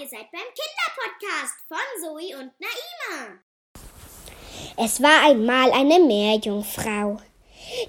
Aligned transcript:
ihr 0.00 0.08
seid 0.08 0.30
beim 0.32 0.42
Kinderpodcast 0.42 1.54
von 1.68 1.78
Zoe 2.02 2.36
und 2.36 2.50
Naima. 2.58 3.38
Es 4.76 5.00
war 5.00 5.22
einmal 5.24 5.70
eine 5.70 6.00
Meerjungfrau, 6.00 7.20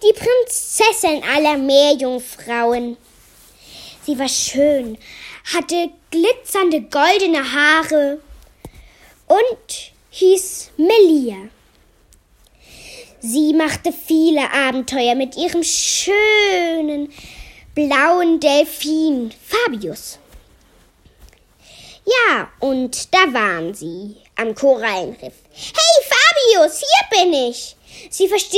die 0.04 0.14
Prinzessin 0.14 1.24
aller 1.24 1.58
Meerjungfrauen. 1.58 2.98
Sie 4.04 4.20
war 4.20 4.30
schön, 4.30 5.00
hatte 5.54 5.90
glitzernde 6.12 6.82
goldene 6.82 7.54
Haare 7.54 8.22
und 9.28 9.92
hieß 10.12 10.72
Melia. 10.78 11.50
Sie 13.20 13.54
machte 13.54 13.92
viele 13.92 14.52
Abenteuer 14.52 15.16
mit 15.16 15.36
ihrem 15.36 15.64
schönen 15.64 17.12
blauen 17.74 18.40
Delfin 18.40 19.34
Fabius. 19.44 20.20
Ja, 22.06 22.52
und 22.60 23.14
da 23.14 23.34
waren 23.34 23.74
sie 23.74 24.18
am 24.36 24.54
Korallenriff. 24.54 25.34
Hey 25.52 26.04
Fabius, 26.04 26.80
hier 26.80 27.20
bin 27.20 27.34
ich. 27.34 27.76
Sie 28.10 28.28
verste 28.28 28.58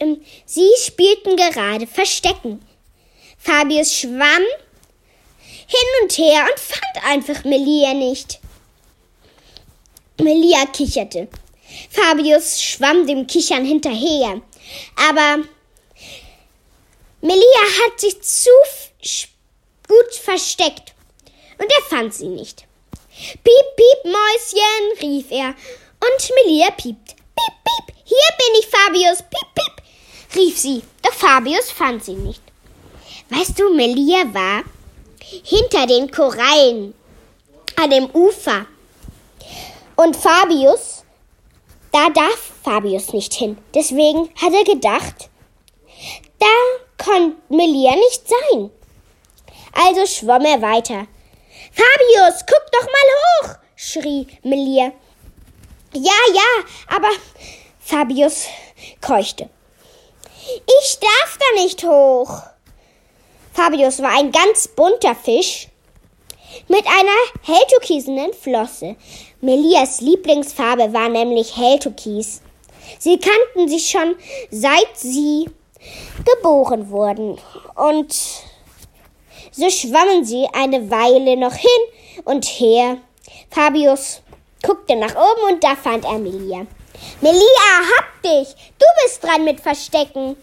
ähm, 0.00 0.22
Sie 0.44 0.70
spielten 0.84 1.36
gerade 1.36 1.86
Verstecken. 1.86 2.64
Fabius 3.38 3.94
schwamm 3.94 4.42
hin 5.66 6.02
und 6.02 6.18
her 6.18 6.46
und 6.50 6.60
fand 6.60 7.06
einfach 7.06 7.44
Melia 7.44 7.94
nicht. 7.94 8.40
Melia 10.20 10.66
kicherte. 10.66 11.28
Fabius 11.90 12.62
schwamm 12.62 13.06
dem 13.06 13.26
Kichern 13.26 13.64
hinterher. 13.64 14.40
Aber 15.08 15.44
Melia 17.20 17.64
hat 17.84 18.00
sich 18.00 18.20
zu 18.22 18.50
gut 19.88 20.14
versteckt 20.14 20.93
und 21.58 21.70
er 21.70 21.82
fand 21.88 22.14
sie 22.14 22.28
nicht. 22.28 22.66
Piep, 23.16 23.76
piep, 23.76 24.04
Mäuschen, 24.04 24.98
rief 25.00 25.30
er, 25.30 25.48
und 25.48 26.30
Melia 26.44 26.70
piept. 26.72 27.16
Piep, 27.36 27.54
piep, 27.64 27.96
hier 28.04 28.18
bin 28.38 28.60
ich, 28.60 28.66
Fabius, 28.66 29.22
piep, 29.22 29.54
piep, 29.54 30.36
rief 30.36 30.58
sie, 30.58 30.82
doch 31.02 31.12
Fabius 31.12 31.70
fand 31.70 32.04
sie 32.04 32.14
nicht. 32.14 32.42
Weißt 33.30 33.58
du, 33.58 33.74
Melia 33.74 34.32
war 34.34 34.64
hinter 35.20 35.86
den 35.86 36.10
Korallen 36.10 36.94
an 37.76 37.90
dem 37.90 38.10
Ufer. 38.10 38.66
Und 39.96 40.16
Fabius, 40.16 41.04
da 41.92 42.10
darf 42.10 42.52
Fabius 42.62 43.12
nicht 43.12 43.34
hin. 43.34 43.56
Deswegen 43.74 44.28
hat 44.40 44.52
er 44.52 44.64
gedacht, 44.64 45.30
da 46.38 46.46
kann 46.96 47.36
Melia 47.48 47.94
nicht 47.94 48.22
sein. 48.28 48.70
Also 49.72 50.06
schwamm 50.06 50.44
er 50.44 50.60
weiter. 50.60 51.06
Fabius, 51.74 52.44
guck 52.46 52.70
doch 52.70 52.86
mal 52.86 53.50
hoch, 53.50 53.58
schrie 53.74 54.28
Melia. 54.44 54.92
Ja, 55.92 56.12
ja, 56.32 56.96
aber 56.96 57.08
Fabius 57.80 58.46
keuchte. 59.00 59.50
Ich 60.80 60.98
darf 61.00 61.38
da 61.38 61.62
nicht 61.62 61.82
hoch. 61.82 62.42
Fabius 63.52 64.00
war 64.02 64.16
ein 64.16 64.30
ganz 64.30 64.68
bunter 64.68 65.16
Fisch 65.16 65.68
mit 66.68 66.86
einer 66.86 67.56
helltürkisenen 67.56 68.32
Flosse. 68.34 68.94
Melias 69.40 70.00
Lieblingsfarbe 70.00 70.92
war 70.92 71.08
nämlich 71.08 71.56
helltürkis. 71.56 72.40
Sie 73.00 73.18
kannten 73.18 73.68
sich 73.68 73.90
schon 73.90 74.14
seit 74.50 74.96
sie 74.96 75.50
geboren 76.24 76.90
wurden 76.90 77.38
und 77.74 78.14
so 79.56 79.70
schwammen 79.70 80.24
sie 80.24 80.46
eine 80.52 80.90
Weile 80.90 81.36
noch 81.36 81.54
hin 81.54 81.70
und 82.24 82.44
her. 82.44 82.98
Fabius 83.50 84.20
guckte 84.62 84.96
nach 84.96 85.14
oben 85.14 85.54
und 85.54 85.64
da 85.64 85.76
fand 85.76 86.04
er 86.04 86.18
Melia. 86.18 86.66
Melia, 87.20 87.40
hab 87.96 88.22
dich! 88.22 88.54
Du 88.78 88.86
bist 89.02 89.22
dran 89.22 89.44
mit 89.44 89.60
Verstecken. 89.60 90.36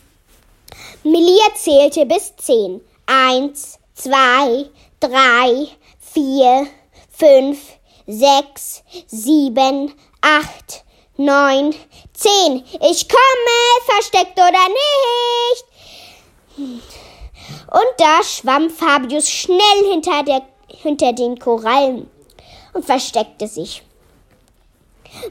Melia 1.04 1.54
zählte 1.56 2.06
bis 2.06 2.36
zehn. 2.38 2.82
Eins, 3.06 3.80
zwei, 3.96 4.70
drei, 5.00 5.68
vier, 6.00 6.68
fünf, 7.10 7.60
sechs, 8.08 8.84
sieben, 9.08 9.94
acht, 10.22 10.84
neun, 11.18 11.76
zehn. 12.14 12.64
Ich 12.90 13.10
komme, 13.10 13.60
versteckt 13.86 14.38
oder 14.38 14.68
nicht. 16.58 16.86
Und 17.72 17.94
da 17.98 18.24
schwamm 18.24 18.70
Fabius 18.70 19.30
schnell 19.30 19.92
hinter, 19.92 20.24
der, 20.24 20.44
hinter 20.68 21.14
den 21.14 21.38
Korallen 21.40 22.10
und 22.74 22.86
versteckte 22.86 23.48
sich. 23.48 23.84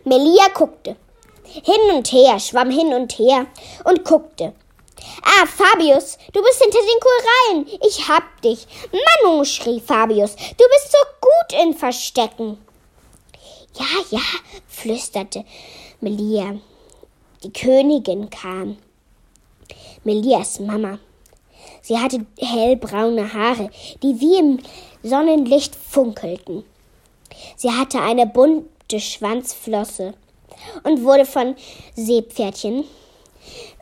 Melia 0.04 0.48
guckte. 0.54 0.96
Hin 1.44 1.96
und 1.96 2.12
her, 2.12 2.38
schwamm 2.38 2.70
hin 2.70 2.94
und 2.94 3.18
her 3.18 3.46
und 3.84 4.04
guckte. 4.04 4.52
Ah, 5.22 5.46
Fabius, 5.46 6.18
du 6.32 6.42
bist 6.42 6.62
hinter 6.62 6.78
den 6.78 7.00
Korallen. 7.00 7.80
Ich 7.86 8.08
hab 8.08 8.40
dich. 8.42 8.66
Manu, 8.92 9.44
schrie 9.44 9.80
Fabius, 9.80 10.36
du 10.36 10.64
bist 10.68 10.92
so 10.92 10.98
gut 11.20 11.62
in 11.62 11.74
Verstecken. 11.74 12.58
Ja, 13.78 13.86
ja, 14.10 14.22
flüsterte 14.68 15.44
Melia. 16.00 16.58
Die 17.42 17.52
Königin 17.52 18.28
kam. 18.30 18.76
Melias 20.04 20.60
Mama. 20.60 20.98
Sie 21.82 21.98
hatte 21.98 22.26
hellbraune 22.38 23.32
Haare, 23.32 23.70
die 24.02 24.20
wie 24.20 24.38
im 24.38 24.58
Sonnenlicht 25.02 25.74
funkelten. 25.74 26.64
Sie 27.56 27.70
hatte 27.70 28.00
eine 28.00 28.26
bunte 28.26 29.00
Schwanzflosse 29.00 30.14
und 30.84 31.04
wurde 31.04 31.24
von 31.24 31.56
Seepferdchen 31.94 32.84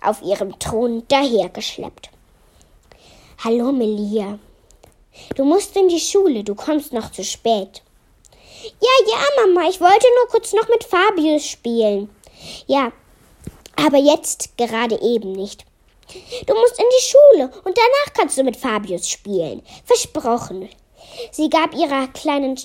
auf 0.03 0.23
ihrem 0.23 0.59
Thron 0.59 1.03
dahergeschleppt. 1.09 2.11
Hallo, 3.45 3.73
Melia. 3.73 4.39
Du 5.35 5.45
musst 5.45 5.77
in 5.77 5.89
die 5.89 6.01
Schule, 6.01 6.45
du 6.45 6.55
kommst 6.55 6.93
noch 6.93 7.11
zu 7.11 7.25
spät. 7.25 7.83
Ja, 8.63 9.11
ja, 9.11 9.47
Mama, 9.47 9.69
ich 9.69 9.81
wollte 9.81 10.07
nur 10.17 10.29
kurz 10.31 10.53
noch 10.53 10.69
mit 10.69 10.85
Fabius 10.85 11.47
spielen. 11.47 12.11
Ja, 12.67 12.93
aber 13.77 13.99
jetzt 13.99 14.57
gerade 14.57 15.01
eben 15.01 15.33
nicht. 15.33 15.65
Du 16.47 16.55
musst 16.55 16.79
in 16.79 16.87
die 16.91 17.05
Schule 17.05 17.51
und 17.65 17.77
danach 17.77 18.15
kannst 18.15 18.39
du 18.39 18.43
mit 18.43 18.57
Fabius 18.57 19.09
spielen. 19.09 19.63
Versprochen. 19.85 20.69
Sie 21.31 21.51
gab 21.51 21.75
ihrer 21.75 22.09
kleinen, 22.09 22.59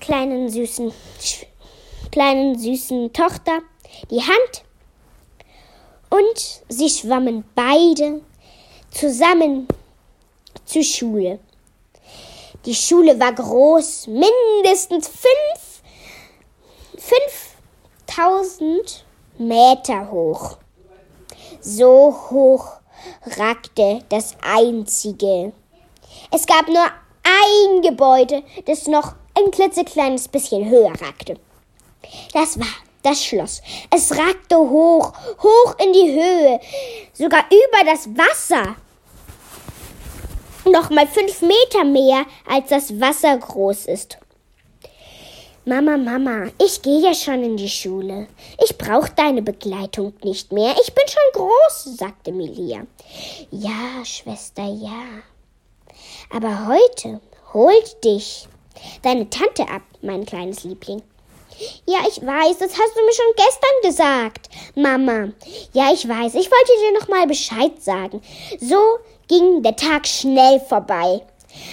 kleinen 0.00 0.48
süßen, 0.48 0.92
kleinen 2.10 2.58
süßen 2.58 3.12
Tochter 3.12 3.60
die 4.10 4.20
Hand 4.20 4.64
und 6.10 6.62
sie 6.68 6.90
schwammen 6.90 7.44
beide 7.54 8.20
zusammen 8.90 9.66
zur 10.64 10.82
Schule. 10.82 11.38
Die 12.64 12.74
Schule 12.74 13.18
war 13.18 13.32
groß, 13.32 14.06
mindestens 14.06 15.08
fünf, 15.08 15.82
fünftausend 18.06 19.04
Meter 19.38 20.10
hoch. 20.10 20.58
So 21.64 22.12
hoch 22.30 22.72
ragte 23.38 24.00
das 24.08 24.34
einzige. 24.42 25.52
Es 26.32 26.44
gab 26.46 26.66
nur 26.66 26.84
ein 27.22 27.82
Gebäude, 27.82 28.42
das 28.66 28.88
noch 28.88 29.14
ein 29.38 29.48
klitzekleines 29.52 30.26
bisschen 30.26 30.68
höher 30.68 30.90
ragte. 31.00 31.38
Das 32.34 32.58
war 32.58 32.66
das 33.04 33.24
Schloss. 33.24 33.62
Es 33.90 34.10
ragte 34.10 34.58
hoch, 34.58 35.12
hoch 35.40 35.76
in 35.78 35.92
die 35.92 36.12
Höhe, 36.12 36.60
sogar 37.12 37.44
über 37.46 37.84
das 37.84 38.08
Wasser. 38.08 38.74
Noch 40.64 40.90
mal 40.90 41.06
fünf 41.06 41.42
Meter 41.42 41.84
mehr, 41.84 42.24
als 42.48 42.70
das 42.70 43.00
Wasser 43.00 43.36
groß 43.38 43.86
ist. 43.86 44.18
Mama, 45.64 45.96
Mama, 45.96 46.50
ich 46.58 46.82
gehe 46.82 46.98
ja 46.98 47.14
schon 47.14 47.44
in 47.44 47.56
die 47.56 47.68
Schule. 47.68 48.26
Ich 48.64 48.76
brauche 48.76 49.12
deine 49.14 49.42
Begleitung 49.42 50.12
nicht 50.24 50.50
mehr. 50.50 50.74
Ich 50.82 50.92
bin 50.92 51.04
schon 51.06 51.40
groß, 51.40 51.98
sagte 51.98 52.32
Melia. 52.32 52.84
Ja, 53.52 54.04
Schwester, 54.04 54.64
ja. 54.64 55.22
Aber 56.34 56.66
heute 56.66 57.20
holt 57.54 58.02
dich 58.02 58.48
deine 59.02 59.30
Tante 59.30 59.62
ab, 59.68 59.82
mein 60.00 60.26
kleines 60.26 60.64
Liebling. 60.64 61.00
Ja, 61.86 61.98
ich 62.08 62.20
weiß, 62.20 62.58
das 62.58 62.72
hast 62.72 62.96
du 62.96 63.04
mir 63.04 63.12
schon 63.12 63.34
gestern 63.36 63.82
gesagt, 63.84 64.48
Mama. 64.74 65.32
Ja, 65.74 65.92
ich 65.92 66.08
weiß, 66.08 66.34
ich 66.34 66.50
wollte 66.50 66.72
dir 66.80 66.98
noch 66.98 67.06
mal 67.06 67.28
Bescheid 67.28 67.80
sagen. 67.80 68.20
So 68.60 68.98
ging 69.28 69.62
der 69.62 69.76
Tag 69.76 70.08
schnell 70.08 70.58
vorbei. 70.58 71.22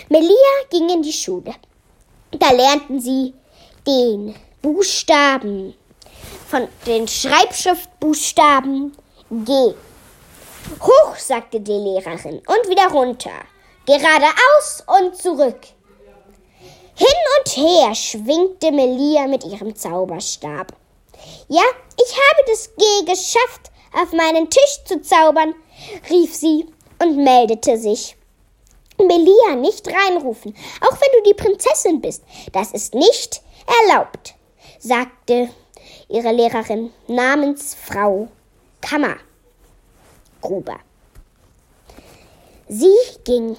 Melia 0.09 0.29
ging 0.69 0.89
in 0.89 1.01
die 1.01 1.11
Schule. 1.11 1.55
Da 2.31 2.51
lernten 2.51 3.01
sie 3.01 3.33
den 3.89 4.35
Buchstaben 4.61 5.73
von 6.47 6.67
den 6.85 7.07
Schreibschriftbuchstaben 7.07 8.95
G. 9.31 9.51
Hoch, 10.79 11.15
sagte 11.17 11.59
die 11.59 11.71
Lehrerin, 11.71 12.37
und 12.37 12.69
wieder 12.69 12.87
runter. 12.91 13.31
Geradeaus 13.87 14.83
und 14.99 15.15
zurück. 15.15 15.61
Hin 16.93 17.07
und 17.39 17.57
her 17.57 17.95
schwingte 17.95 18.71
Melia 18.71 19.25
mit 19.25 19.43
ihrem 19.45 19.75
Zauberstab. 19.75 20.71
Ja, 21.47 21.63
ich 21.97 22.11
habe 22.11 22.43
das 22.45 22.69
G 22.75 22.83
geschafft, 23.05 23.71
auf 23.93 24.11
meinen 24.11 24.51
Tisch 24.51 24.83
zu 24.85 25.01
zaubern, 25.01 25.55
rief 26.11 26.35
sie 26.35 26.67
und 27.01 27.17
meldete 27.17 27.77
sich. 27.77 28.15
Melia, 28.99 29.55
nicht 29.55 29.87
reinrufen, 29.87 30.55
auch 30.81 30.91
wenn 30.91 31.23
du 31.23 31.29
die 31.29 31.33
Prinzessin 31.33 32.01
bist. 32.01 32.23
Das 32.51 32.71
ist 32.71 32.93
nicht 32.93 33.41
erlaubt, 33.81 34.35
sagte 34.79 35.49
ihre 36.07 36.31
Lehrerin 36.31 36.91
namens 37.07 37.75
Frau 37.75 38.27
Kammergruber. 38.81 40.79
Sie 42.67 42.95
ging 43.23 43.57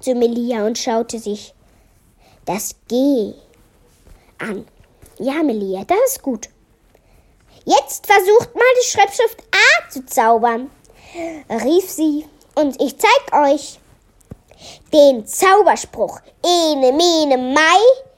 zu 0.00 0.14
Melia 0.14 0.66
und 0.66 0.78
schaute 0.78 1.18
sich 1.18 1.54
das 2.44 2.74
G 2.88 3.34
an. 4.38 4.66
Ja, 5.18 5.42
Melia, 5.42 5.84
das 5.84 5.98
ist 6.06 6.22
gut. 6.22 6.48
Jetzt 7.64 8.06
versucht 8.06 8.54
mal 8.54 8.64
die 8.80 8.88
Schreibschrift 8.88 9.42
A 9.52 9.90
zu 9.90 10.04
zaubern, 10.04 10.70
rief 11.48 11.88
sie, 11.88 12.26
und 12.54 12.80
ich 12.80 12.96
zeig 12.98 13.32
euch 13.32 13.78
den 14.92 15.26
Zauberspruch. 15.26 16.20
Ene, 16.44 16.92
mene, 16.92 17.38
mai. 17.38 18.11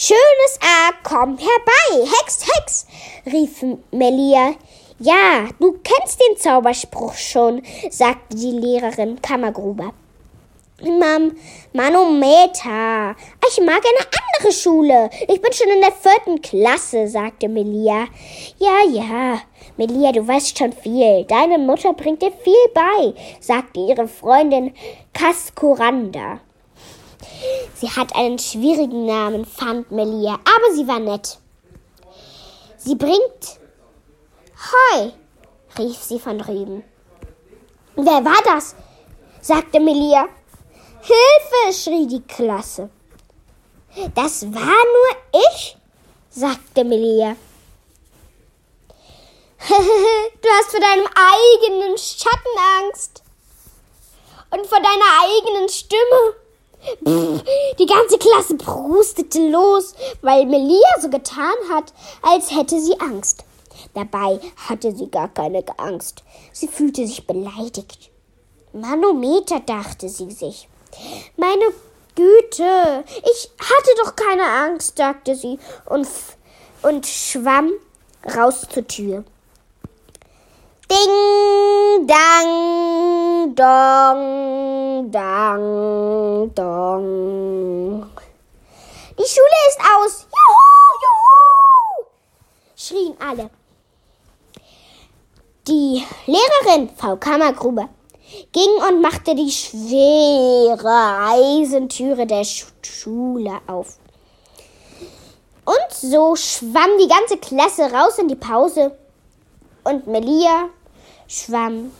Schönes 0.00 0.60
A, 0.60 0.92
komm 1.02 1.36
herbei. 1.38 2.08
Hex, 2.20 2.46
Hex, 2.46 2.86
rief 3.26 3.64
Melia. 3.90 4.54
Ja, 5.00 5.48
du 5.58 5.76
kennst 5.82 6.20
den 6.20 6.36
Zauberspruch 6.36 7.14
schon, 7.14 7.62
sagte 7.90 8.36
die 8.36 8.52
Lehrerin 8.52 9.20
Kammergruber. 9.20 9.92
Mam, 10.82 11.36
Manometer. 11.72 13.16
Ich 13.48 13.60
mag 13.60 13.82
eine 13.82 14.06
andere 14.38 14.52
Schule. 14.52 15.10
Ich 15.26 15.42
bin 15.42 15.52
schon 15.52 15.68
in 15.68 15.80
der 15.80 15.90
vierten 15.90 16.42
Klasse, 16.42 17.08
sagte 17.08 17.48
Melia. 17.48 18.06
Ja, 18.58 18.84
ja, 18.88 19.40
Melia, 19.76 20.12
du 20.12 20.28
weißt 20.28 20.56
schon 20.56 20.74
viel. 20.74 21.24
Deine 21.24 21.58
Mutter 21.58 21.92
bringt 21.92 22.22
dir 22.22 22.30
viel 22.30 22.68
bei, 22.72 23.14
sagte 23.40 23.80
ihre 23.80 24.06
Freundin 24.06 24.72
Kaskuranda. 25.12 26.38
Sie 27.74 27.90
hat 27.90 28.14
einen 28.16 28.38
schwierigen 28.38 29.06
Namen, 29.06 29.44
fand 29.44 29.90
Melia, 29.92 30.34
aber 30.34 30.74
sie 30.74 30.88
war 30.88 30.98
nett. 30.98 31.38
Sie 32.76 32.94
bringt 32.94 33.58
Hoi, 34.58 35.12
rief 35.78 35.98
sie 35.98 36.18
von 36.18 36.38
drüben. 36.38 36.82
Wer 37.94 38.24
war 38.24 38.42
das? 38.44 38.74
sagte 39.40 39.78
Melia. 39.78 40.26
Hilfe! 41.00 41.72
schrie 41.72 42.06
die 42.06 42.22
Klasse. 42.22 42.90
Das 44.14 44.52
war 44.52 44.62
nur 44.62 45.42
ich, 45.52 45.76
sagte 46.28 46.84
Melia. 46.84 47.36
du 49.68 50.48
hast 50.48 50.70
vor 50.70 50.80
deinem 50.80 51.06
eigenen 51.06 51.98
Schatten 51.98 52.58
Angst. 52.82 53.22
Und 54.50 54.66
vor 54.66 54.78
deiner 54.78 55.10
eigenen 55.22 55.68
Stimme. 55.68 56.34
Die 57.78 57.86
ganze 57.86 58.18
Klasse 58.18 58.54
prustete 58.56 59.48
los, 59.48 59.94
weil 60.22 60.46
Melia 60.46 61.00
so 61.00 61.08
getan 61.08 61.54
hat, 61.70 61.92
als 62.22 62.50
hätte 62.50 62.80
sie 62.80 62.98
Angst. 63.00 63.44
Dabei 63.94 64.40
hatte 64.68 64.94
sie 64.94 65.10
gar 65.10 65.28
keine 65.28 65.64
Angst. 65.78 66.22
Sie 66.52 66.68
fühlte 66.68 67.06
sich 67.06 67.26
beleidigt. 67.26 68.10
Manometer, 68.72 69.60
dachte 69.60 70.08
sie 70.08 70.30
sich. 70.30 70.68
Meine 71.36 71.64
Güte, 72.14 73.04
ich 73.32 73.50
hatte 73.60 73.90
doch 74.02 74.16
keine 74.16 74.42
Angst, 74.44 74.98
sagte 74.98 75.36
sie 75.36 75.58
und, 75.86 76.06
und 76.82 77.06
schwamm 77.06 77.70
raus 78.36 78.66
zur 78.72 78.86
Tür. 78.86 79.24
Ding, 80.90 82.06
dang, 82.06 83.54
dong, 83.54 84.47
dang, 85.10 86.54
dong. 86.54 88.06
Die 89.18 89.24
Schule 89.24 89.58
ist 89.68 89.80
aus. 89.80 90.26
Juhu, 90.36 90.94
juhu, 91.04 92.06
schrien 92.76 93.16
alle. 93.20 93.50
Die 95.66 96.04
Lehrerin, 96.26 96.90
Frau 96.96 97.16
Kammergruber, 97.16 97.88
ging 98.52 98.70
und 98.88 99.02
machte 99.02 99.34
die 99.34 99.50
schwere 99.50 101.32
Eisentüre 101.32 102.26
der 102.26 102.44
Schule 102.44 103.58
auf. 103.66 103.98
Und 105.64 105.92
so 105.92 106.36
schwamm 106.36 106.96
die 106.98 107.08
ganze 107.08 107.36
Klasse 107.36 107.92
raus 107.92 108.18
in 108.18 108.28
die 108.28 108.36
Pause 108.36 108.96
und 109.84 110.06
Melia 110.06 110.70
schwamm 111.26 111.92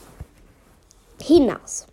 hinaus. 1.20 1.87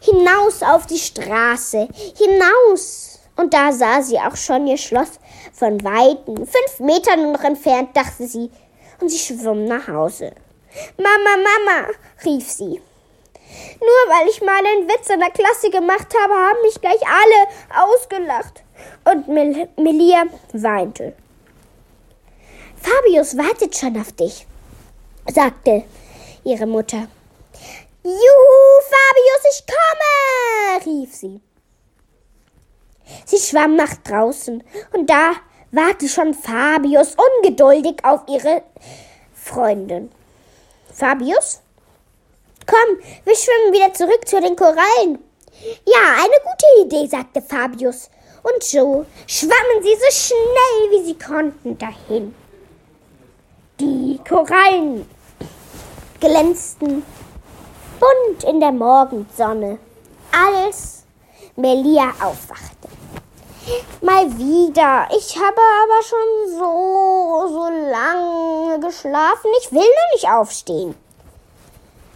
Hinaus 0.00 0.62
auf 0.62 0.86
die 0.86 0.98
Straße, 0.98 1.88
hinaus. 2.16 3.20
Und 3.36 3.54
da 3.54 3.72
sah 3.72 4.02
sie 4.02 4.18
auch 4.18 4.36
schon 4.36 4.66
ihr 4.66 4.76
Schloss 4.76 5.18
von 5.52 5.82
Weitem, 5.82 6.36
fünf 6.36 6.80
Metern 6.80 7.32
noch 7.32 7.42
entfernt, 7.42 7.96
dachte 7.96 8.26
sie, 8.26 8.50
und 9.00 9.08
sie 9.08 9.18
schwamm 9.18 9.64
nach 9.64 9.88
Hause. 9.88 10.32
Mama, 10.96 11.36
Mama, 11.36 11.88
rief 12.24 12.50
sie. 12.50 12.80
Nur 13.80 14.02
weil 14.08 14.28
ich 14.28 14.40
mal 14.40 14.56
einen 14.56 14.88
Witz 14.88 15.10
in 15.10 15.20
der 15.20 15.30
Klasse 15.30 15.70
gemacht 15.70 16.08
habe, 16.22 16.32
haben 16.32 16.62
mich 16.62 16.80
gleich 16.80 17.00
alle 17.02 17.86
ausgelacht. 17.86 18.62
Und 19.04 19.28
Mel 19.28 19.68
Melia 19.76 20.24
weinte. 20.52 21.14
Fabius 22.76 23.36
wartet 23.36 23.76
schon 23.76 24.00
auf 24.00 24.12
dich, 24.12 24.46
sagte 25.32 25.84
ihre 26.44 26.66
Mutter. 26.66 27.08
Juhu, 28.04 28.82
Fabius, 28.82 29.44
ich 29.52 29.64
komme, 29.66 30.86
rief 30.86 31.14
sie. 31.14 31.40
Sie 33.26 33.38
schwamm 33.38 33.76
nach 33.76 33.94
draußen 34.02 34.62
und 34.92 35.08
da 35.08 35.34
warte 35.70 36.08
schon 36.08 36.34
Fabius 36.34 37.14
ungeduldig 37.14 38.04
auf 38.04 38.22
ihre 38.28 38.62
Freundin. 39.32 40.10
Fabius? 40.92 41.60
Komm, 42.66 42.98
wir 43.24 43.36
schwimmen 43.36 43.72
wieder 43.72 43.94
zurück 43.94 44.26
zu 44.26 44.40
den 44.40 44.56
Korallen. 44.56 45.18
Ja, 45.86 46.16
eine 46.16 46.38
gute 46.42 46.86
Idee, 46.86 47.08
sagte 47.08 47.40
Fabius. 47.40 48.10
Und 48.42 48.64
so 48.64 49.06
schwammen 49.28 49.82
sie 49.82 49.94
so 49.94 50.10
schnell, 50.10 50.90
wie 50.90 51.04
sie 51.06 51.18
konnten, 51.18 51.78
dahin. 51.78 52.34
Die 53.78 54.18
Korallen 54.28 55.08
glänzten 56.20 57.04
bunt 58.02 58.44
in 58.44 58.60
der 58.60 58.72
Morgensonne, 58.72 59.78
als 60.32 61.04
Melia 61.56 62.08
aufwachte. 62.20 62.88
Mal 64.00 64.26
wieder. 64.36 65.06
Ich 65.16 65.36
habe 65.36 65.62
aber 65.82 66.00
schon 66.02 66.58
so, 66.58 67.54
so 67.54 67.68
lange 67.90 68.80
geschlafen. 68.80 69.50
Ich 69.60 69.70
will 69.70 69.80
nur 69.80 70.08
nicht 70.14 70.28
aufstehen 70.28 70.94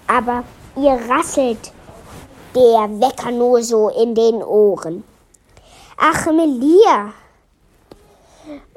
aber 0.06 0.44
ihr 0.76 0.98
rasselt 1.08 1.72
der 2.54 2.88
Wecker 3.00 3.30
nur 3.30 3.62
so 3.62 3.88
in 3.88 4.14
den 4.14 4.42
Ohren. 4.42 5.04
Ach, 5.98 6.26
Melia, 6.26 7.12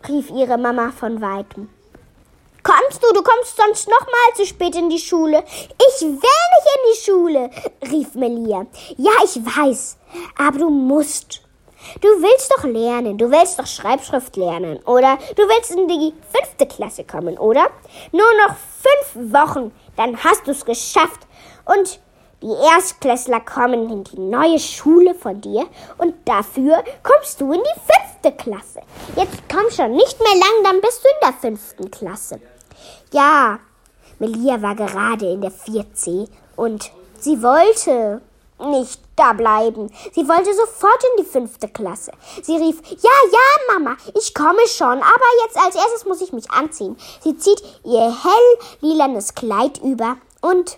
rief 0.08 0.30
ihre 0.32 0.58
Mama 0.58 0.92
von 0.92 1.22
weitem. 1.22 1.70
Kommst 2.70 3.04
du, 3.04 3.12
du 3.14 3.24
kommst 3.24 3.58
sonst 3.58 3.88
noch 3.88 4.02
mal 4.06 4.36
zu 4.36 4.46
spät 4.46 4.76
in 4.76 4.92
die 4.92 5.00
Schule. 5.00 5.44
Ich 5.48 6.02
will 6.02 6.12
nicht 6.12 6.68
in 6.76 6.92
die 6.92 7.00
Schule, 7.04 7.50
rief 7.92 8.14
Melia. 8.14 8.68
Ja, 8.96 9.12
ich 9.24 9.38
weiß, 9.38 9.98
aber 10.38 10.60
du 10.60 10.70
musst. 10.70 11.42
Du 12.00 12.08
willst 12.08 12.54
doch 12.56 12.66
lernen, 12.66 13.18
du 13.18 13.32
willst 13.32 13.58
doch 13.58 13.66
Schreibschrift 13.66 14.38
lernen, 14.38 14.78
oder? 14.86 15.18
Du 15.36 15.42
willst 15.48 15.72
in 15.72 15.88
die 15.88 16.14
fünfte 16.32 16.68
Klasse 16.68 17.06
kommen, 17.06 17.40
oder? 17.40 17.72
Nur 18.12 18.30
noch 18.46 18.56
fünf 18.56 19.34
Wochen, 19.34 19.72
dann 19.98 20.24
hast 20.24 20.48
du's 20.48 20.64
geschafft. 20.64 21.22
Und 21.66 22.00
die 22.44 22.54
Erstklässler 22.72 23.40
kommen 23.40 23.90
in 23.90 24.04
die 24.04 24.20
neue 24.20 24.60
Schule 24.60 25.16
von 25.16 25.42
dir 25.42 25.66
und 25.98 26.14
dafür 26.26 26.84
kommst 27.02 27.42
du 27.42 27.52
in 27.52 27.62
die 27.64 27.82
fünfte 27.82 28.44
Klasse. 28.44 28.82
Jetzt 29.16 29.42
komm 29.52 29.72
schon, 29.72 29.94
nicht 29.94 30.20
mehr 30.20 30.36
lang, 30.36 30.64
dann 30.64 30.82
bist 30.82 31.04
du 31.04 31.08
in 31.10 31.28
der 31.28 31.34
fünften 31.34 31.90
Klasse. 31.90 32.40
Ja, 33.12 33.60
Melia 34.20 34.62
war 34.62 34.76
gerade 34.76 35.32
in 35.32 35.42
der 35.42 35.52
4C 35.52 36.28
und 36.56 36.92
sie 37.20 37.42
wollte 37.42 38.22
nicht 38.60 39.02
da 39.16 39.34
bleiben. 39.34 39.92
Sie 40.14 40.28
wollte 40.28 40.54
sofort 40.54 41.04
in 41.04 41.24
die 41.24 41.30
fünfte 41.30 41.68
Klasse. 41.68 42.12
Sie 42.42 42.56
rief, 42.56 42.82
ja, 42.90 43.10
ja, 43.32 43.74
Mama, 43.74 43.96
ich 44.18 44.34
komme 44.34 44.68
schon, 44.68 45.02
aber 45.02 45.26
jetzt 45.46 45.58
als 45.58 45.76
erstes 45.76 46.06
muss 46.06 46.22
ich 46.22 46.34
mich 46.34 46.52
anziehen. 46.52 46.98
Sie 47.22 47.38
zieht 47.38 47.62
ihr 47.84 48.02
hell 48.02 48.60
lilanes 48.82 49.34
Kleid 49.34 49.80
über 49.84 50.18
und 50.42 50.78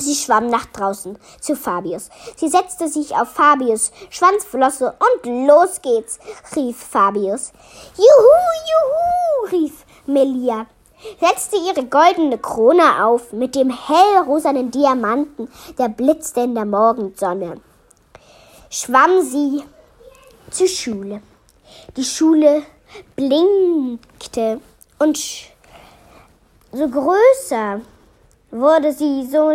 Sie 0.00 0.14
schwamm 0.14 0.46
nach 0.48 0.66
draußen 0.66 1.18
zu 1.40 1.56
Fabius. 1.56 2.08
Sie 2.36 2.48
setzte 2.48 2.88
sich 2.88 3.16
auf 3.16 3.30
Fabius 3.30 3.90
Schwanzflosse 4.10 4.94
und 4.96 5.48
los 5.48 5.82
geht's, 5.82 6.20
rief 6.54 6.76
Fabius. 6.76 7.52
Juhu, 7.96 9.50
juhu, 9.50 9.56
rief 9.56 9.84
Melia, 10.06 10.66
setzte 11.20 11.56
ihre 11.56 11.84
goldene 11.86 12.38
Krone 12.38 13.04
auf 13.04 13.32
mit 13.32 13.54
dem 13.54 13.70
hellrosanen 13.70 14.70
Diamanten, 14.70 15.48
der 15.78 15.88
blitzte 15.88 16.40
in 16.40 16.54
der 16.54 16.64
Morgensonne. 16.64 17.60
Schwamm 18.70 19.22
sie 19.22 19.62
zur 20.50 20.68
Schule. 20.68 21.22
Die 21.96 22.04
Schule 22.04 22.62
blinkte 23.16 24.60
und 24.98 25.18
so 26.72 26.88
größer 26.88 27.80
wurde 28.50 28.92
sie, 28.92 29.26
so, 29.26 29.50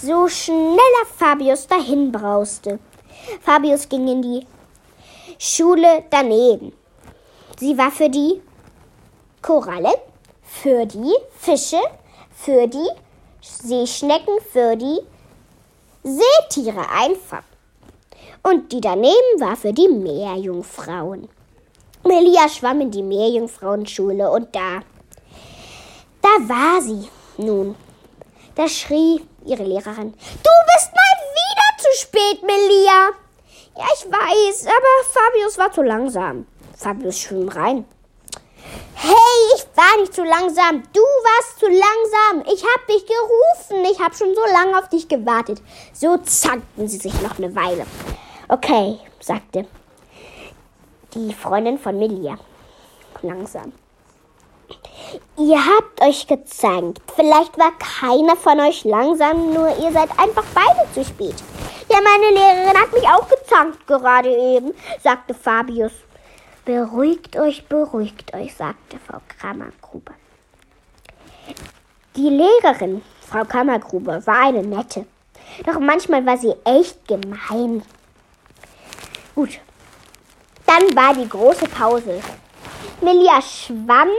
so 0.00 0.28
schneller 0.28 1.06
Fabius 1.16 1.66
dahin 1.66 2.12
brauste. 2.12 2.78
Fabius 3.40 3.88
ging 3.88 4.08
in 4.08 4.22
die 4.22 4.46
Schule 5.38 6.04
daneben. 6.10 6.72
Sie 7.58 7.76
war 7.76 7.90
für 7.90 8.08
die 8.08 8.40
Koralle, 9.40 9.92
für 10.60 10.86
die 10.86 11.14
Fische, 11.38 11.80
für 12.30 12.66
die 12.68 12.88
Seeschnecken, 13.40 14.38
für 14.52 14.76
die 14.76 15.00
Seetiere 16.04 16.88
einfach. 16.90 17.42
Und 18.42 18.70
die 18.72 18.80
daneben 18.80 19.40
war 19.40 19.56
für 19.56 19.72
die 19.72 19.88
Meerjungfrauen. 19.88 21.28
Melia 22.04 22.48
schwamm 22.48 22.82
in 22.82 22.90
die 22.90 23.02
Meerjungfrauenschule 23.02 24.30
und 24.30 24.54
da, 24.54 24.82
da 26.20 26.28
war 26.48 26.82
sie 26.82 27.08
nun. 27.38 27.74
Da 28.54 28.68
schrie 28.68 29.22
ihre 29.44 29.64
Lehrerin, 29.64 30.12
du 30.12 30.50
bist 30.74 30.90
mal 30.92 31.16
wieder 31.38 31.78
zu 31.78 32.00
spät, 32.00 32.42
Melia. 32.42 33.10
Ja, 33.76 33.86
ich 33.94 34.04
weiß, 34.04 34.66
aber 34.66 35.10
Fabius 35.10 35.58
war 35.58 35.72
zu 35.72 35.82
langsam. 35.82 36.46
Fabius 36.76 37.18
schwimm 37.18 37.48
rein. 37.48 37.84
Hey, 38.94 39.56
ich 39.56 39.66
war 39.74 40.00
nicht 40.00 40.14
zu 40.14 40.22
langsam. 40.22 40.82
Du 40.92 41.00
warst 41.00 41.58
zu 41.58 41.66
langsam. 41.66 42.52
Ich 42.52 42.64
hab 42.64 42.86
dich 42.86 43.04
gerufen. 43.06 43.84
Ich 43.92 44.00
hab 44.00 44.14
schon 44.14 44.34
so 44.34 44.42
lange 44.52 44.78
auf 44.78 44.88
dich 44.88 45.08
gewartet. 45.08 45.60
So 45.92 46.16
zankten 46.18 46.88
sie 46.88 46.98
sich 46.98 47.20
noch 47.20 47.38
eine 47.38 47.54
Weile. 47.54 47.86
Okay, 48.48 48.98
sagte 49.20 49.66
die 51.14 51.32
Freundin 51.34 51.78
von 51.78 51.98
Melia. 51.98 52.38
Langsam. 53.22 53.72
Ihr 55.36 55.58
habt 55.58 56.00
euch 56.00 56.26
gezankt. 56.26 57.00
Vielleicht 57.14 57.58
war 57.58 57.72
keiner 57.78 58.36
von 58.36 58.58
euch 58.60 58.84
langsam, 58.84 59.52
nur 59.52 59.68
ihr 59.78 59.92
seid 59.92 60.10
einfach 60.18 60.44
beide 60.54 60.90
zu 60.94 61.04
spät. 61.04 61.34
Ja, 61.90 61.98
meine 62.00 62.32
Lehrerin 62.32 62.80
hat 62.80 62.92
mich 62.92 63.04
auch 63.04 63.28
gezankt 63.28 63.86
gerade 63.86 64.30
eben, 64.30 64.72
sagte 65.02 65.34
Fabius. 65.34 65.92
Beruhigt 66.64 67.36
euch, 67.36 67.66
beruhigt 67.66 68.32
euch, 68.34 68.54
sagte 68.54 68.96
Frau 69.04 69.20
Kammergruber. 69.40 70.14
Die 72.14 72.28
Lehrerin, 72.28 73.02
Frau 73.26 73.44
Kammergruber, 73.44 74.24
war 74.28 74.46
eine 74.46 74.62
nette. 74.62 75.06
Doch 75.66 75.80
manchmal 75.80 76.24
war 76.24 76.36
sie 76.36 76.54
echt 76.64 77.08
gemein. 77.08 77.82
Gut. 79.34 79.58
Dann 80.64 80.94
war 80.94 81.14
die 81.14 81.28
große 81.28 81.66
Pause. 81.66 82.20
Melia 83.00 83.42
schwamm 83.42 84.10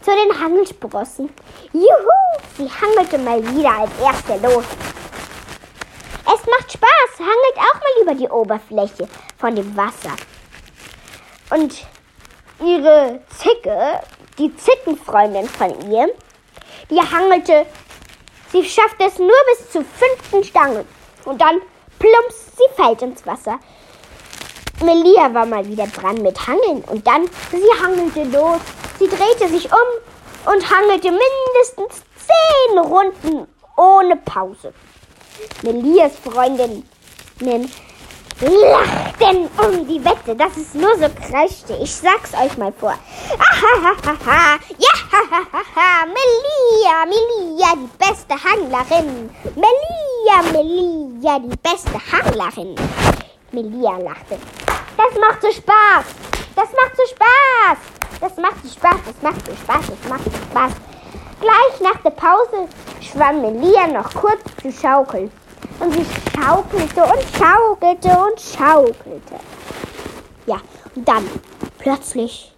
zu 0.00 0.10
den 0.12 0.40
Hangelsprossen. 0.40 1.28
Juhu! 1.74 2.16
Sie 2.56 2.70
hangelte 2.70 3.18
mal 3.18 3.42
wieder 3.54 3.80
als 3.80 3.90
Erste 4.00 4.34
los. 4.46 4.64
Es 6.24 6.46
macht 6.46 6.72
Spaß, 6.72 7.18
hangelt 7.18 7.58
auch 7.58 7.74
mal 7.74 8.02
über 8.02 8.14
die 8.14 8.28
Oberfläche 8.28 9.06
von 9.36 9.54
dem 9.54 9.76
Wasser. 9.76 10.16
Und 11.50 11.86
ihre 12.60 13.20
Zicke, 13.38 14.00
die 14.38 14.54
Zickenfreundin 14.56 15.48
von 15.48 15.90
ihr, 15.90 16.08
die 16.90 17.00
hangelte, 17.00 17.66
sie 18.52 18.64
schaffte 18.64 19.04
es 19.04 19.18
nur 19.18 19.30
bis 19.50 19.70
zur 19.70 19.84
fünften 19.84 20.44
Stange. 20.44 20.84
Und 21.24 21.40
dann 21.40 21.60
plumps, 21.98 22.52
sie 22.56 22.82
fällt 22.82 23.02
ins 23.02 23.26
Wasser. 23.26 23.58
Melia 24.82 25.32
war 25.32 25.46
mal 25.46 25.66
wieder 25.66 25.86
dran 25.86 26.20
mit 26.22 26.46
Hangeln 26.46 26.82
und 26.88 27.06
dann, 27.06 27.28
sie 27.50 27.82
hangelte 27.82 28.24
los. 28.24 28.60
Sie 28.98 29.08
drehte 29.08 29.48
sich 29.48 29.66
um 29.66 30.52
und 30.52 30.70
hangelte 30.70 31.10
mindestens 31.10 32.02
zehn 32.26 32.78
Runden 32.78 33.46
ohne 33.76 34.16
Pause. 34.16 34.72
Melias 35.62 36.12
Freundinnen 36.18 36.88
lachten 38.40 39.48
um 39.58 39.86
die 39.86 40.04
Wette. 40.04 40.36
Das 40.36 40.56
ist 40.56 40.74
nur 40.74 40.94
so 40.96 41.08
kräftig. 41.08 41.76
Ich 41.82 41.94
sag's 41.94 42.34
euch 42.34 42.56
mal 42.58 42.72
vor. 42.72 42.94
Ahahaha. 43.38 44.58
Ja, 44.78 44.94
hahaha. 45.10 46.06
Melia, 46.06 47.06
Melia, 47.06 47.74
die 47.76 47.90
beste 47.98 48.34
Hanglerin. 48.34 49.30
Melia, 49.54 50.52
Melia, 50.52 51.38
die 51.38 51.56
beste 51.62 51.98
Hanglerin. 52.12 52.74
Melia 53.52 53.96
lachte. 53.98 54.38
Das 54.96 55.20
macht 55.20 55.40
so 55.40 55.50
Spaß. 55.50 56.04
Das 56.54 56.68
macht 56.72 56.96
so 56.96 57.02
Spaß. 57.14 57.78
Das 58.20 58.36
macht 58.36 58.62
so 58.62 58.68
Spaß. 58.68 59.00
Das 59.06 59.22
macht 59.22 59.46
so 59.46 59.52
Spaß. 59.54 59.86
Das 59.86 60.10
macht 60.10 60.24
so 60.24 60.30
Spaß. 60.50 60.72
Gleich 61.40 61.80
nach 61.80 62.00
der 62.02 62.10
Pause 62.10 62.68
schwamm 63.00 63.42
Melia 63.42 63.86
noch 63.86 64.12
kurz 64.14 64.40
zu 64.60 64.72
schaukeln. 64.72 65.30
Und 65.80 65.92
sie 65.92 66.06
schaukelte 66.34 67.04
und 67.04 67.22
schaukelte 67.36 68.08
und 68.08 68.40
schaukelte. 68.40 69.40
Ja, 70.46 70.60
und 70.94 71.06
dann 71.06 71.28
plötzlich 71.78 72.52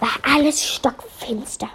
war 0.00 0.10
alles 0.22 0.64
stockfinster. 0.64 1.68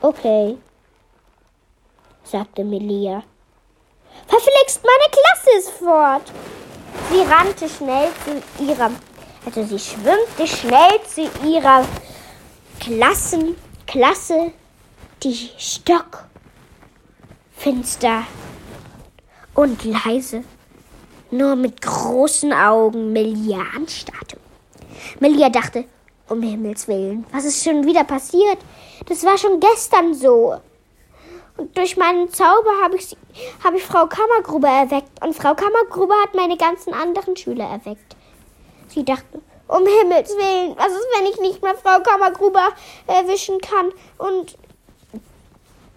Okay, 0.00 0.58
sagte 2.24 2.64
Melia. 2.64 3.22
Verflixt, 4.26 4.82
meine 4.82 5.10
Klasse 5.10 5.58
ist 5.58 5.70
fort. 5.78 6.32
Sie 7.10 7.20
rannte 7.20 7.68
schnell 7.68 8.08
zu 8.24 8.64
ihrer, 8.64 8.90
also 9.46 9.64
sie 9.64 9.78
schwimmte 9.78 10.46
schnell 10.46 11.00
zu 11.06 11.22
ihrer 11.46 11.84
Klassen, 12.80 13.56
Klasse, 13.86 14.52
die 15.22 15.50
stockfinster 17.62 18.24
und 19.54 19.84
leise, 19.84 20.42
nur 21.30 21.54
mit 21.54 21.80
großen 21.80 22.52
Augen 22.52 23.12
Melia 23.12 23.60
anstarrte. 23.76 24.36
Melia 25.20 25.48
dachte, 25.48 25.84
um 26.28 26.42
Himmels 26.42 26.88
Willen, 26.88 27.24
was 27.32 27.44
ist 27.44 27.62
schon 27.62 27.84
wieder 27.86 28.04
passiert? 28.04 28.58
Das 29.06 29.24
war 29.24 29.38
schon 29.38 29.60
gestern 29.60 30.12
so. 30.14 30.56
Und 31.56 31.76
durch 31.76 31.96
meinen 31.96 32.30
Zauber 32.30 32.70
habe 32.82 32.96
ich, 32.96 33.16
hab 33.62 33.74
ich 33.74 33.84
Frau 33.84 34.06
Kammergruber 34.06 34.68
erweckt. 34.68 35.22
Und 35.22 35.36
Frau 35.36 35.54
Kammergruber 35.54 36.14
hat 36.22 36.34
meine 36.34 36.56
ganzen 36.56 36.94
anderen 36.94 37.36
Schüler 37.36 37.66
erweckt. 37.66 38.16
Sie 38.88 39.04
dachte, 39.04 39.40
um 39.68 39.86
Himmels 39.86 40.30
Willen, 40.36 40.74
was 40.76 40.92
ist, 40.92 41.06
wenn 41.16 41.26
ich 41.26 41.40
nicht 41.40 41.62
mehr 41.62 41.74
Frau 41.74 42.00
Kammergruber 42.00 42.68
erwischen 43.06 43.60
kann? 43.60 43.92
Und 44.18 44.56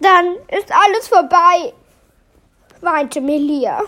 dann 0.00 0.36
ist 0.48 0.70
alles 0.72 1.08
vorbei, 1.08 1.72
weinte 2.80 3.20
Melia. 3.20 3.82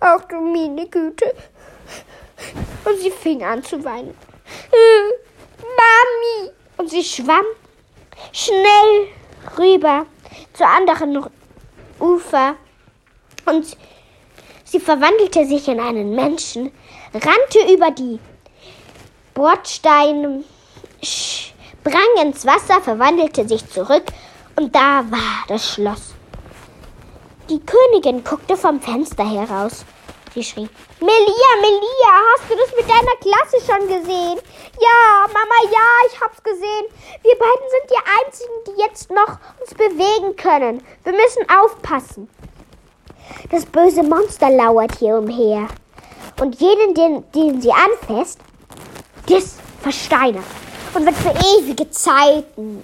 Ach 0.00 0.24
du 0.24 0.40
meine 0.40 0.86
Güte. 0.86 1.34
Und 2.84 2.98
sie 3.00 3.10
fing 3.10 3.42
an 3.42 3.62
zu 3.62 3.82
weinen. 3.84 4.14
Mami! 5.60 6.50
Und 6.76 6.90
sie 6.90 7.02
schwamm 7.02 7.44
schnell 8.32 9.08
rüber 9.58 10.06
zur 10.52 10.66
anderen 10.66 11.26
Ufer 12.00 12.56
und 13.46 13.76
sie 14.64 14.80
verwandelte 14.80 15.46
sich 15.46 15.68
in 15.68 15.80
einen 15.80 16.14
Menschen, 16.14 16.72
rannte 17.12 17.72
über 17.72 17.90
die 17.90 18.18
Bordsteine, 19.34 20.44
sprang 21.02 22.02
ins 22.22 22.46
Wasser, 22.46 22.80
verwandelte 22.80 23.46
sich 23.46 23.68
zurück 23.68 24.04
und 24.56 24.74
da 24.74 25.04
war 25.10 25.44
das 25.48 25.74
Schloss. 25.74 26.14
Die 27.48 27.60
Königin 27.60 28.24
guckte 28.24 28.56
vom 28.56 28.80
Fenster 28.80 29.28
heraus. 29.28 29.84
Sie 30.34 30.42
schrie, 30.42 30.68
Melia, 31.00 31.50
Melia, 31.60 32.12
hast 32.32 32.50
du 32.50 32.56
das 32.56 32.74
mit 32.76 32.88
deiner 32.88 33.16
Klasse 33.20 33.60
schon 33.60 33.86
gesehen? 33.86 34.40
Ja, 34.80 35.26
Mama, 35.28 35.70
ja, 35.70 36.08
ich 36.08 36.20
hab's 36.20 36.42
gesehen. 36.42 36.86
Wir 37.22 37.34
beiden 37.38 37.68
sind 37.70 37.90
die 37.90 38.24
Einzigen, 38.24 38.54
die 38.66 38.80
jetzt 38.80 39.10
noch 39.10 39.38
uns 39.60 39.74
bewegen 39.74 40.34
können. 40.36 40.82
Wir 41.04 41.12
müssen 41.12 41.48
aufpassen. 41.48 42.28
Das 43.50 43.66
böse 43.66 44.02
Monster 44.02 44.50
lauert 44.50 44.98
hier 44.98 45.18
umher. 45.18 45.68
Und 46.40 46.60
jeden, 46.60 46.94
den, 46.94 47.30
den 47.32 47.60
sie 47.60 47.72
anfasst, 47.72 48.40
das 49.28 49.56
versteinert 49.82 50.44
und 50.94 51.06
wird 51.06 51.16
für 51.16 51.34
ewige 51.58 51.90
Zeiten 51.90 52.82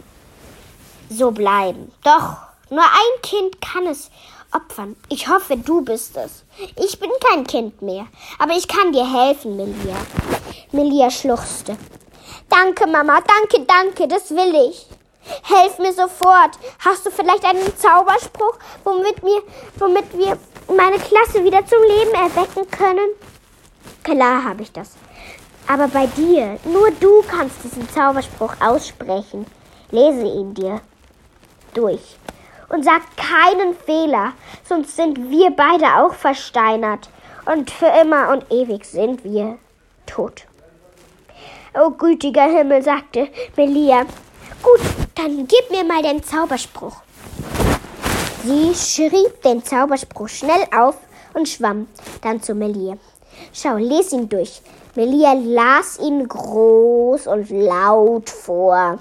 so 1.10 1.30
bleiben. 1.32 1.92
Doch 2.04 2.36
Nur 2.70 2.84
ein 2.84 3.22
Kind 3.22 3.60
kann 3.60 3.86
es 3.88 4.10
opfern. 4.54 4.94
Ich 5.08 5.28
hoffe, 5.28 5.56
du 5.56 5.82
bist 5.82 6.16
es. 6.16 6.44
Ich 6.76 7.00
bin 7.00 7.10
kein 7.28 7.44
Kind 7.44 7.82
mehr, 7.82 8.06
aber 8.38 8.52
ich 8.52 8.68
kann 8.68 8.92
dir 8.92 9.04
helfen, 9.04 9.56
Melia. 9.56 9.96
Melia 10.70 11.10
schluchzte. 11.10 11.76
Danke, 12.48 12.86
Mama, 12.86 13.20
danke, 13.20 13.66
danke, 13.66 14.06
das 14.06 14.30
will 14.30 14.70
ich. 14.70 14.86
Helf 15.42 15.78
mir 15.78 15.92
sofort. 15.92 16.58
Hast 16.78 17.04
du 17.04 17.10
vielleicht 17.10 17.44
einen 17.44 17.76
Zauberspruch, 17.76 18.56
womit, 18.84 19.22
mir, 19.22 19.42
womit 19.78 20.16
wir 20.16 20.38
meine 20.74 20.98
Klasse 20.98 21.44
wieder 21.44 21.66
zum 21.66 21.82
Leben 21.82 22.14
erwecken 22.14 22.70
können? 22.70 23.10
Klar 24.04 24.44
habe 24.44 24.62
ich 24.62 24.72
das. 24.72 24.92
Aber 25.66 25.88
bei 25.88 26.06
dir, 26.06 26.58
nur 26.64 26.90
du 26.92 27.22
kannst 27.28 27.62
diesen 27.64 27.88
Zauberspruch 27.90 28.54
aussprechen. 28.60 29.46
Lese 29.90 30.26
ihn 30.26 30.54
dir 30.54 30.80
durch. 31.74 32.16
Und 32.68 32.84
sag 32.84 33.02
keinen 33.16 33.74
Fehler, 33.74 34.32
sonst 34.68 34.96
sind 34.96 35.30
wir 35.30 35.50
beide 35.50 36.02
auch 36.02 36.14
versteinert. 36.14 37.10
Und 37.46 37.70
für 37.70 37.90
immer 38.00 38.30
und 38.30 38.50
ewig 38.52 38.84
sind 38.84 39.24
wir 39.24 39.58
tot. 40.06 40.46
Oh 41.74 41.90
gütiger 41.90 42.44
Himmel, 42.44 42.82
sagte 42.82 43.28
Melia. 43.56 44.02
Gut, 44.62 44.80
dann 45.14 45.46
gib 45.46 45.70
mir 45.70 45.84
mal 45.84 46.02
den 46.02 46.22
Zauberspruch. 46.22 46.96
Sie 48.44 48.74
schrieb 48.74 49.42
den 49.42 49.64
Zauberspruch 49.64 50.28
schnell 50.28 50.64
auf 50.76 50.96
und 51.34 51.48
schwamm 51.48 51.86
dann 52.22 52.42
zu 52.42 52.54
Melia. 52.54 52.96
Schau, 53.52 53.76
les 53.76 54.12
ihn 54.12 54.28
durch. 54.28 54.62
Melia 54.94 55.32
las 55.34 55.98
ihn 55.98 56.26
groß 56.26 57.26
und 57.26 57.50
laut 57.50 58.28
vor. 58.28 58.98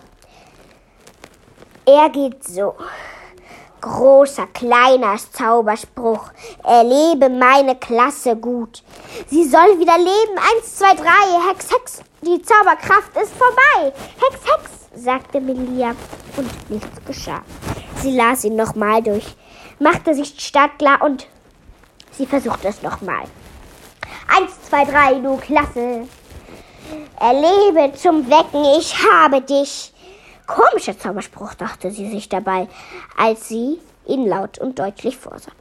Er 1.91 2.07
geht 2.09 2.43
so. 2.43 2.75
Großer, 3.81 4.45
kleiner 4.53 5.15
Zauberspruch. 5.17 6.29
Erlebe 6.63 7.29
meine 7.29 7.75
Klasse 7.77 8.35
gut. 8.35 8.83
Sie 9.27 9.43
soll 9.43 9.79
wieder 9.79 9.97
leben. 9.97 10.37
Eins, 10.37 10.75
zwei, 10.75 10.93
drei. 10.93 11.49
Hex, 11.49 11.71
Hex. 11.73 12.03
Die 12.21 12.39
Zauberkraft 12.43 13.17
ist 13.17 13.33
vorbei. 13.33 13.91
Hex, 14.19 14.39
Hex, 14.45 15.03
sagte 15.03 15.41
Melia. 15.41 15.95
Und 16.37 16.69
nichts 16.69 17.03
geschah. 17.07 17.41
Sie 18.03 18.15
las 18.15 18.43
ihn 18.43 18.55
nochmal 18.55 19.01
durch, 19.01 19.25
machte 19.79 20.13
sich 20.13 20.35
startklar 20.37 21.01
und 21.01 21.25
sie 22.11 22.27
versuchte 22.27 22.67
es 22.67 22.83
nochmal. 22.83 23.23
Eins, 24.27 24.61
zwei, 24.69 24.85
drei, 24.85 25.15
du 25.15 25.37
Klasse. 25.37 26.07
Erlebe 27.19 27.97
zum 27.97 28.29
Wecken, 28.29 28.63
ich 28.77 28.95
habe 29.03 29.41
dich. 29.41 29.91
Komischer 30.49 30.97
Zauberspruch, 30.97 31.53
dachte 31.53 31.91
sie 31.91 32.09
sich 32.09 32.27
dabei, 32.27 32.67
als 33.15 33.49
sie 33.49 33.79
ihn 34.07 34.27
laut 34.27 34.57
und 34.57 34.79
deutlich 34.79 35.15
vorsagte. 35.15 35.53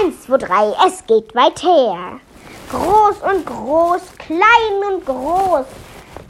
Eins, 0.00 0.22
zwei, 0.22 0.38
drei, 0.38 0.72
es 0.86 1.04
geht 1.06 1.34
weit 1.34 1.62
her. 1.62 2.20
Groß 2.70 3.16
und 3.20 3.44
groß, 3.44 4.00
klein 4.16 4.92
und 4.94 5.04
groß. 5.04 5.66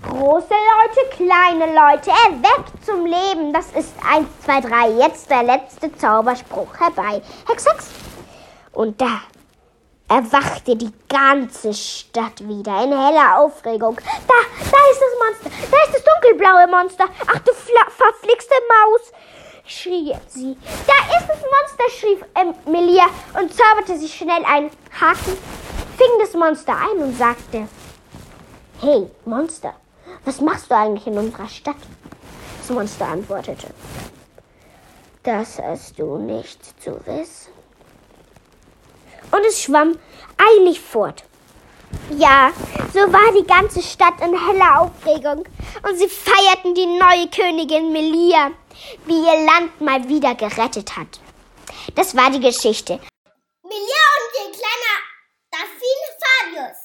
Große 0.09 0.55
Leute, 0.55 1.17
kleine 1.17 1.67
Leute, 1.67 2.11
erweckt 2.11 2.85
zum 2.85 3.07
Leben. 3.07 3.53
Das 3.53 3.67
ist 3.79 3.93
eins, 4.05 4.27
zwei, 4.45 4.61
drei. 4.61 4.91
Jetzt 4.99 5.31
der 5.31 5.45
letzte 5.45 5.95
Zauberspruch 5.97 6.75
herbei. 6.81 7.23
Hex, 7.47 7.65
Hex. 7.65 7.91
Und 8.73 9.01
da 9.01 9.21
erwachte 10.11 10.75
die 10.75 10.93
ganze 11.09 11.73
Stadt 11.73 12.41
wieder 12.41 12.83
in 12.83 12.91
heller 12.91 13.39
Aufregung. 13.39 13.97
Da, 14.27 14.35
da 14.59 14.79
ist 14.91 15.01
das 15.01 15.19
Monster, 15.23 15.51
da 15.71 15.77
ist 15.85 15.95
das 15.95 16.05
dunkelblaue 16.05 16.67
Monster. 16.67 17.05
Ach 17.29 17.39
du 17.39 17.53
verflixte 17.53 18.55
Maus, 18.69 19.13
schrie 19.65 20.13
sie. 20.27 20.57
Da 20.87 21.17
ist 21.17 21.29
das 21.29 21.39
Monster, 21.39 21.85
schrie 21.97 22.19
Emilia 22.67 23.05
und 23.39 23.55
zauberte 23.55 23.97
sich 23.97 24.13
schnell 24.13 24.45
einen 24.45 24.71
Haken, 25.01 25.39
fing 25.97 26.11
das 26.19 26.35
Monster 26.35 26.77
ein 26.77 27.03
und 27.03 27.17
sagte, 27.17 27.69
Hey, 28.81 29.09
Monster, 29.27 29.75
was 30.25 30.41
machst 30.41 30.71
du 30.71 30.75
eigentlich 30.75 31.07
in 31.07 31.19
unserer 31.19 31.49
Stadt? 31.49 31.77
Das 32.59 32.71
Monster 32.71 33.07
antwortete, 33.07 33.69
das 35.23 35.59
hast 35.61 35.99
du 35.99 36.17
nicht 36.17 36.83
zu 36.83 36.99
wissen 37.07 37.60
und 39.33 39.45
es 39.47 39.63
schwamm 39.63 39.99
eilig 40.37 40.81
fort. 40.81 41.25
Ja, 42.17 42.53
so 42.93 43.01
war 43.13 43.33
die 43.33 43.47
ganze 43.47 43.83
Stadt 43.83 44.21
in 44.21 44.39
heller 44.39 44.81
Aufregung 44.81 45.45
und 45.83 45.97
sie 45.99 46.09
feierten 46.09 46.75
die 46.75 46.87
neue 46.87 47.29
Königin 47.29 47.93
Melia, 47.93 48.53
wie 49.07 49.21
ihr 49.21 49.45
Land 49.45 49.81
mal 49.81 50.09
wieder 50.09 50.35
gerettet 50.35 50.97
hat. 50.97 51.21
Das 51.95 52.17
war 52.17 52.31
die 52.31 52.41
Geschichte. 52.41 53.01
Melia 53.63 54.05
und 54.17 54.31
ihr 54.39 54.53
kleiner 54.53 54.97
Daffin 55.51 56.01
Fabius. 56.21 56.79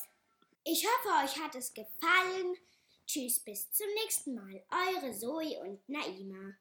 Ich 0.64 0.86
hoffe, 0.86 1.24
euch 1.24 1.44
hat 1.44 1.56
es 1.56 1.74
gefallen. 1.74 2.58
Tschüss, 3.06 3.40
bis 3.40 3.72
zum 3.72 3.88
nächsten 4.04 4.36
Mal. 4.36 4.64
Eure 4.72 5.12
Zoe 5.14 5.60
und 5.62 5.88
Naima. 5.88 6.56